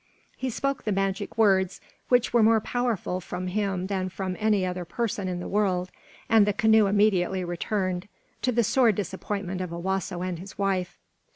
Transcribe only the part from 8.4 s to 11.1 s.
to the sore disappointment of Owasso and his wife.